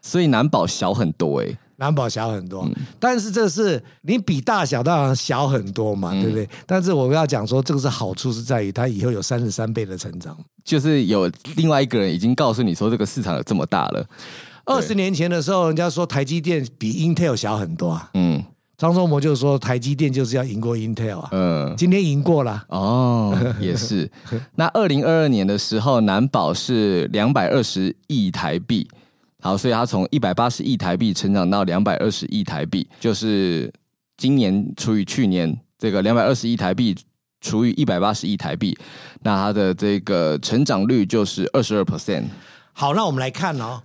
[0.00, 6.48] 所以南宝小很多哎、欸，南宝小很多，嗯、但是这是你比大小当然小很多嘛，嗯、对不对？
[6.64, 14.06] 但是我要讲说，这个是好处是在于它以后有三十三倍的成长，就是有另外一个人已经告诉你说这个市场有这么大了。
[14.64, 18.44] 二十年前的时候，人家说台积电比 Intel 小很多啊，嗯。
[18.78, 22.64] 张忠谋就说：“台积电就是要赢过 Intel 啊，嗯，今天赢过了。
[22.66, 24.10] 哦，也是。
[24.56, 28.88] 那二零二二年的时候，南宝是两百二十亿台币，
[29.42, 33.70] 好，所以它从一百八十亿台币成长到两百二十亿台币，就是
[34.16, 36.96] 今年除以去年这个两百二十亿台币
[37.40, 38.78] 除以一百八十亿台币，
[39.22, 42.22] 那它的这个成长率就是二十二 percent。
[42.72, 43.82] 好，那我们来看哦，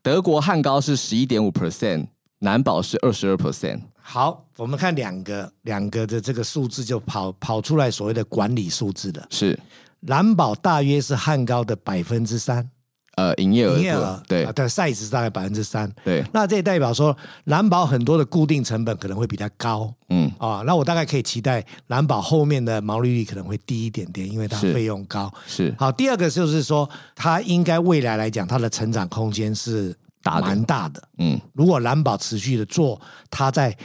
[0.00, 2.06] 德国汉高是十一点五 percent，
[2.38, 9.58] 南宝是二十二 percent。”好，我们看两个两个的这个数字就跑跑出来所谓的管理数字的，是
[10.02, 12.70] 蓝宝大约是汉高的百分之三，
[13.20, 17.14] 呃，营业额营业额对，但 size 是大概百分之三，对，那这也代表说
[17.44, 20.30] 蓝宝很多的固定成本可能会比它高，嗯。
[20.38, 25.74] 啊，那我大概可以期待蓝宝后面的毛利率可能会低一点点，因为它费用高，是。
[25.78, 25.92] 好。
[25.92, 29.94] 第二个就是说，它应该未来来讲，它的成长空间是
[30.24, 32.98] 蛮大的，嗯，如果蓝宝持续的做，
[33.28, 33.76] 它在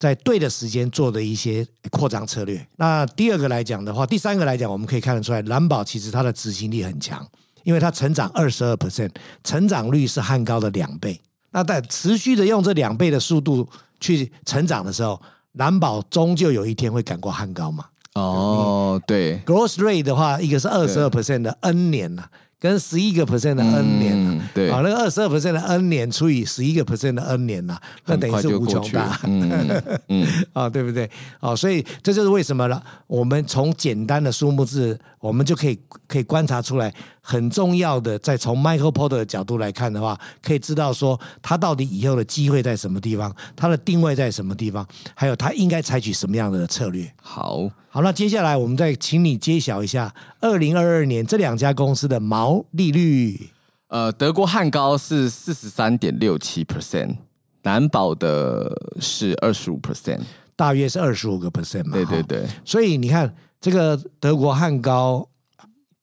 [0.00, 2.66] 在对的时间做的一些扩张策略。
[2.76, 7.24] 那第二个来讲的话，第三个来讲，我们可以看得出来，蓝宝其实它的执行力很强，
[7.62, 9.10] 因为它成长二十二 percent，
[9.44, 11.20] 成长率是汉高的两倍。
[11.52, 15.20] 那在持续的用这两倍的速度去成长的时候，
[15.52, 17.84] 蓝宝终究有一天会赶过汉高嘛？
[18.14, 22.24] 哦，对，growth rate 的话，一个是二十二 percent 的 N 年呐。
[22.60, 31.10] 跟十一个 percent 的 N 年、啊嗯，对啊，那个二十二 percent 的 N 年除以十一个 percent 的 N 年呐、啊，那等于是无穷大，嗯嗯， 啊，对不对？
[31.40, 32.84] 啊，所以这就是为什么了。
[33.06, 36.94] 我们从简单的数目字，我们就可以可以观察出来。
[37.30, 47.08] 很重要的，再从 Michael Porter 的角度来看的话，可以知道说他到底以后的机会在什么地方，他的定位在什么地方，还有他应该采取什么样的策略。
[47.22, 53.50] 好，好，那接下来我们再请你揭晓一下二零二二年这两家公司的毛利率。
[53.86, 57.14] 呃，德国汉高是四十三点六七 percent，
[57.62, 60.22] 南宝的是二十五 percent，
[60.56, 61.92] 大约是二十五个 percent 嘛。
[61.92, 65.28] 对对对，所以你看这个德国汉高。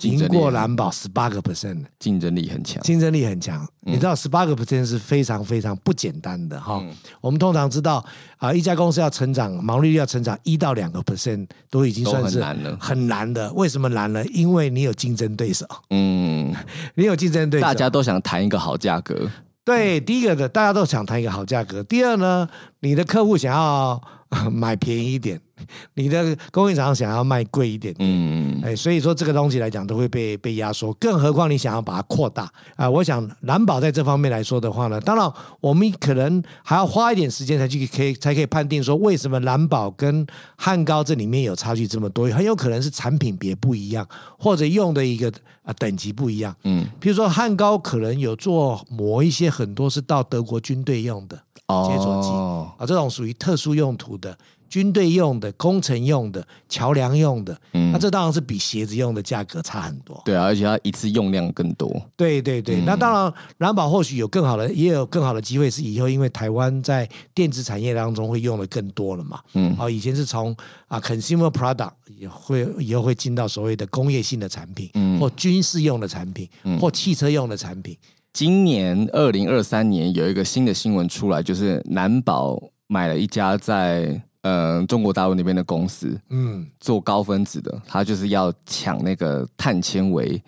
[0.04, 3.64] 赢过蓝宝十八个 percent，竞争力很强，竞争力很强。
[3.88, 6.80] 嗯、你知道十八个 percent 是非常非常不简单的哈。
[6.84, 7.96] 嗯、我们通常知道
[8.38, 13.52] 啊、呃，一家公司要成长，毛利率要成长一到两个 percent，都已经算是很难了，很难的。
[13.54, 14.24] 为什么难呢？
[14.28, 15.66] 因为你有竞争对手。
[15.90, 16.54] 嗯，
[16.94, 19.28] 你有竞争对手，大家都想谈一个好价格。
[19.66, 21.82] 对，第一个的大家都想谈一个好价格。
[21.84, 22.48] 第二呢，
[22.82, 24.00] 你的客户想要
[24.52, 25.42] 买便宜一点。
[25.96, 32.44] 你的供应厂想要卖贵一点，嗯，哎，所以说这个东西来讲都会被被压缩，更何况你想要把它扩大。
[32.44, 32.52] 啊、
[32.86, 32.92] 呃？
[32.92, 45.32] 我想蓝宝在这方面来说的话呢，当然我们可能还要花一点时间才去可以才可以判定说为什么蓝宝跟汉高这里面有差距这么多，很有可能是产品别不一样，或者用的一个
[45.64, 52.30] 啊等级不一样，嗯，比如说汉高可能有做磨一些很多是到德国军队用的接着机。
[52.78, 54.38] 啊，这种属于特殊用途的。
[54.70, 60.22] 军队用的、工程用的、桥梁用的，嗯，那这当然是比鞋子用的价格差很多。
[60.26, 61.90] 对啊，而且它一次用量更多。
[62.16, 69.40] 对对对，嗯、那当然，蓝宝或许有更好的，也有更好的机会，是以后因为台湾在电子产业当中会用的更多了嘛。
[69.54, 70.56] 嗯，啊，以前是从
[70.88, 77.98] 啊 consumer product 也会以后会进到所谓的工业性的产品，嗯，或军事用的产品，嗯，或汽车用的产品。
[78.34, 84.22] 今年二零二三年有一个新的新闻出来，就是南宝买了一家在。
[84.42, 90.42] 嗯，中国大陆那边的公司，嗯，做高分子的，他就是要抢那个碳纤维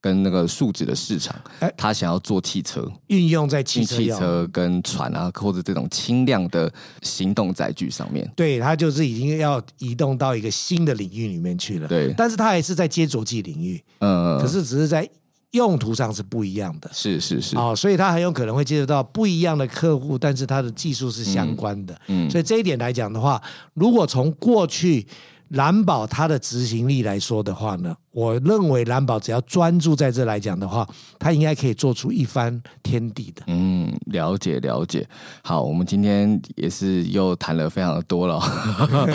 [0.00, 1.34] 跟那个树脂的市场。
[1.60, 6.72] 哎，他想要做汽车，运用在汽车、汽车跟船啊，或者这种轻量的
[7.02, 8.30] 行动载具上面。
[8.36, 11.88] 对，他就是已经要移动到一个新的领域里面去了。
[11.88, 13.82] 对，但是他还是在接着剂领域。
[14.00, 15.08] 嗯，可是只是在。
[15.52, 23.42] 用途上是不一样的，是是是，哦，所以他很有可能会接触到不一样的客户，但是他的技术是相关的，嗯，嗯，所以这一点来讲的话，
[23.74, 25.06] 如果从过去
[25.48, 30.84] 蓝宝它的执行力来说的话呢，我认为蓝宝只要专注在这来讲的话，
[31.20, 33.44] 他应该可以做出一番天地的。
[33.46, 35.06] 嗯，了解了解。
[35.44, 38.42] 好，我们今天也是又谈了非常的多了。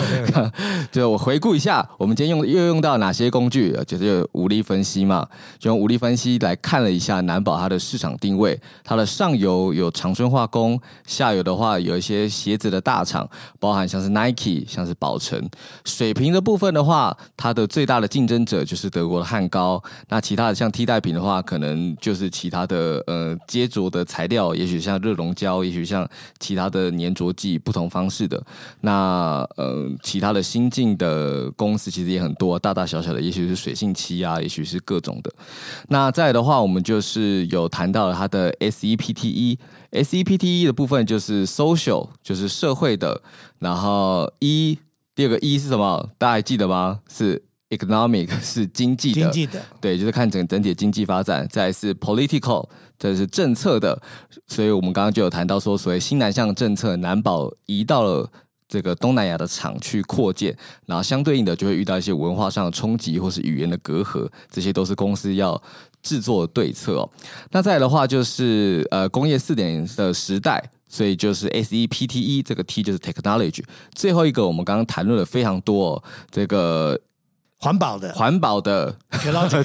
[0.90, 3.78] 就我回顾一下，我们今天用又用到哪些工具？
[3.86, 5.28] 就是武力分析嘛，
[5.58, 8.58] 就用武力分析来看了一下蓝宝它的市场定位。
[8.82, 13.28] 它的上游有长春化工，下游的话有一些鞋子的大厂，
[13.60, 15.46] 包含像是 Nike、像是宝成。
[15.84, 18.93] 水平的部分的话，它的最大的竞争者就是。
[18.94, 28.40] 德国的汉高，那其他的像替代品的话，可能就是其他的呃接着的材料，也许像热熔胶，也许像其他的粘着剂，不同方式的。
[28.82, 35.32] 那呃其他的新进的公司其实也很多，大大小小的，也许是水性漆啊，也许是各种的。
[35.88, 43.20] 那再的话，我们就是有谈到了它的 SEPTE，SEPTE 的部分就是 social，就是社会的。
[43.58, 44.78] 然后 E
[45.16, 46.10] 第二个 E 是什么？
[46.16, 47.00] 大家还记得吗？
[47.08, 47.42] 是。
[47.76, 51.46] Economic 是经济的，经济的，对，就是看整整体的经济发展。
[51.50, 52.68] 再是 Political，
[52.98, 54.00] 这是政策的。
[54.46, 58.30] 所以我们刚刚就有谈到说，所谓新南向政策，难保移到了
[58.68, 60.56] 这个东南亚的厂去扩建，
[60.86, 65.60] 然后相对应的就会遇到一些文化上的冲击或是语言的隔阂，这些都是公司要
[66.02, 67.08] 制作的对策哦。
[67.50, 73.62] 那再来的话就是呃工业四点零的时代，所以就是 SEPTE 这个 T 就是 Technology。
[73.94, 77.00] 最后一个我们刚刚谈论了非常多、哦、这个。
[77.64, 78.94] 环保的，环保的，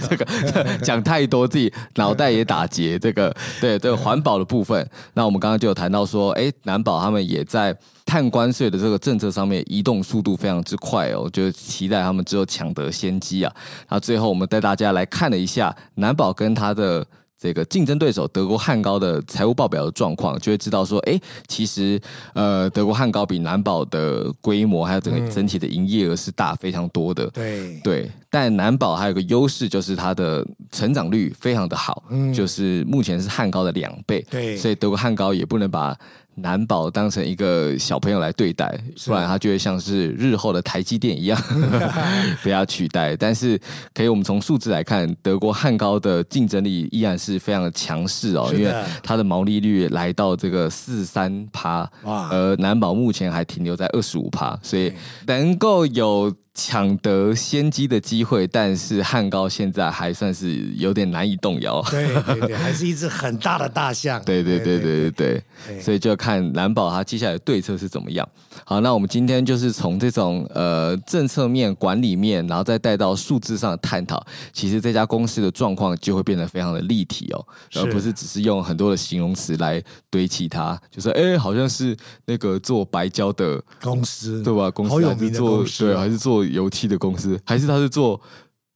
[0.10, 0.26] 这个
[0.82, 2.98] 讲太多，自己脑袋也打结。
[3.00, 7.76] 这个对对，环保的部分，那我们刚刚就有谈到说，哎，南宝他们也在
[8.06, 13.54] 碳关税的这个政策上面移动速度非常之快哦，就期待他们之后抢得先机啊。
[13.90, 17.06] 那最后我们带大家来看了一下南宝跟他的。
[17.40, 21.18] 这个竞争对手德国汉高的财务报表的状况，就会知道说，哎，
[21.48, 22.00] 其实
[22.34, 27.28] 呃，德国汉高比蓝宝的规模还有整个整体的营业额是大非常多的。
[27.30, 34.26] 对对，但蓝宝还有个优势，就是它的成长率非常的好，嗯，就是目前是汉高的两倍。
[34.30, 35.98] 对，所以德国汉高也不能把。
[36.42, 41.42] 蓝宝当成一个小朋友来对待，不然他就会像是日后的台积电一样
[42.44, 43.16] 被他取代。
[43.16, 43.60] 但是，
[43.94, 48.74] 可以我们从数字来看，德国汉高的竞争力依然是非常的强势哦，因为
[49.04, 54.92] 它的毛利率来到这个四三趴，而南宝目前还停留在二十五趴，所以
[55.28, 56.34] 能够有。
[56.60, 61.82] 抢得先机的机会，但是汉高现在还算是有点难以动摇。
[61.84, 64.22] 对对对， 还是一只很大的大象。
[64.26, 68.28] 对对对对对对，所以就看蓝宝他接下来的对策是怎么样。
[68.66, 77.46] 好，那我们今天就是从这种呃政策面、管理面，然后再带到数字上的探讨，其实这家公司的状况就会变得非常的立体哦，
[77.76, 81.96] 而不是只是用很多的形容词来堆砌它，就是哎，好像是
[82.26, 84.70] 那个做白胶的公司，对吧？
[84.72, 86.44] 公司好有名的公司，对，还是做。
[86.50, 88.20] 油漆的公司，还是他是做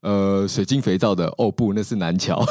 [0.01, 1.25] 呃水晶肥皂的？
[1.37, 2.43] 哦不，那是南桥，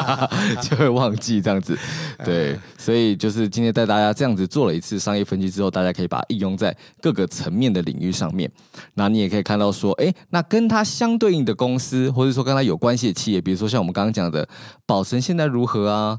[0.62, 1.76] 就会忘记这样子。
[2.24, 8.50] 对，所以就是今天带大家这样子做了一次商业分析之后，大家可以把它应用在各个层面的领域上面。
[8.94, 14.48] 那你也可以看到说，哎，那跟它相对应的公司，或者说跟它有关系的企业，比如说像我们刚刚讲的
[14.86, 16.18] 宝存现在如何啊？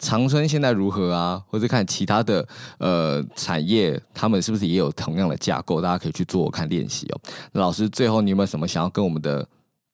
[0.00, 1.40] 长春现在如何啊？
[1.46, 2.44] 或者看其他的
[2.78, 5.80] 呃产业，他们是不是也有同样的架构？
[5.80, 7.20] 大家可以去做看练习哦。
[7.52, 9.46] 那老师，最后你有没有什么想要跟我们的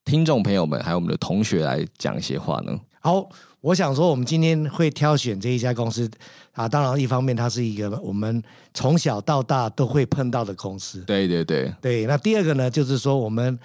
[0.04, 2.72] 听众朋友们，还有我们的同学来讲一些话呢？
[3.00, 3.28] 好，
[3.60, 6.10] 我想说，我们今天会挑选这一家公司
[6.52, 8.42] 啊，当然一方面它是一个我们
[8.74, 11.00] 从小到大都会碰到的公司。
[11.02, 12.06] 对对对对。
[12.06, 13.58] 那第二个呢，就是说我们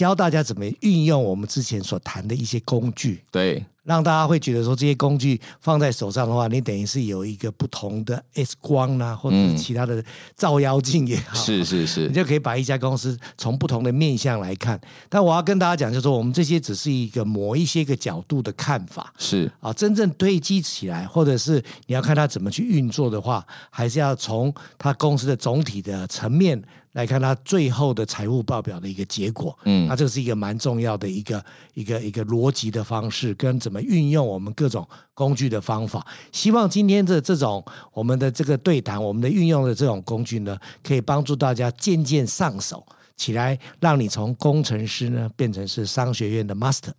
[0.00, 3.22] 教大家怎么运用我们之前所谈的一些工具。
[3.30, 3.62] 对。
[3.82, 10.04] 让大家会觉得说，这些工具放在手上的话，你等于是有一个不同的 X 光啊，或者是其他的
[10.36, 14.78] 照妖镜也好，是是是，你就可以把一家公司从不同的面向来看。
[15.08, 21.54] 但我要跟大家讲，就是说我们这些只是一个某一些个角度的看法，是啊，真正堆积起来，或者是
[21.86, 26.62] 你要看它怎么去运作的话，还是要从它公司的总体的层面。
[26.92, 36.04] 来看它最后的财务报表的一个结果，嗯，那这是一个蛮重要的一个一个一个逻辑的方式，跟怎么运用我们各种工具的方法。
[36.32, 42.84] 希望今天的这种我们的这个对谈，我们的运用的这种工具呢，可以帮助大家渐渐上手
[43.16, 46.90] 起来，让你从工程师呢变成是商学院的 master。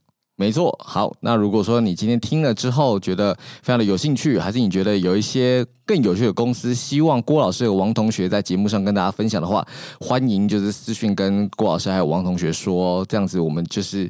[0.41, 3.31] 没错，好，那如果说你今天听了之后觉得
[3.61, 9.63] 非常的有兴趣，还是你觉得有一些更有趣的公司，希望郭老师和王同学在节目上跟大家分享的话，
[9.99, 14.09] 欢迎就是私讯跟郭老师还有王同学说，这样子我们就是，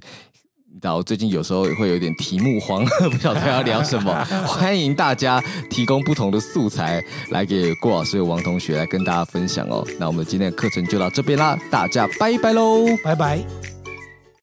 [0.82, 4.14] 然后最近有时候会有点题目慌， 不晓得要聊什么，
[4.48, 9.86] 欢迎大家提供不同的素材来给郭老师和王同学来跟大家分享哦。
[10.00, 13.71] 那我们今天的课程就到这边啦，大家拜拜喽，拜拜。